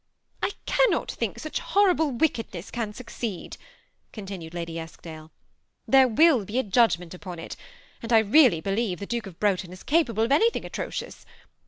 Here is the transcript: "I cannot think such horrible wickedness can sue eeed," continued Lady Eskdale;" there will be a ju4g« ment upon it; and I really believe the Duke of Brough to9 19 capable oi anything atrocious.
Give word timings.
"I 0.41 0.53
cannot 0.65 1.11
think 1.11 1.37
such 1.37 1.59
horrible 1.59 2.09
wickedness 2.09 2.71
can 2.71 2.91
sue 2.91 3.03
eeed," 3.03 3.57
continued 4.11 4.51
Lady 4.55 4.79
Eskdale;" 4.79 5.29
there 5.95 6.07
will 6.07 6.43
be 6.43 6.57
a 6.57 6.63
ju4g« 6.63 6.97
ment 6.97 7.13
upon 7.13 7.37
it; 7.37 7.55
and 8.01 8.11
I 8.11 8.17
really 8.17 8.61
believe 8.61 8.99
the 8.99 9.05
Duke 9.05 9.27
of 9.27 9.39
Brough 9.39 9.57
to9 9.57 9.67
19 9.67 9.85
capable 9.85 10.23
oi 10.23 10.33
anything 10.35 10.65
atrocious. 10.65 11.23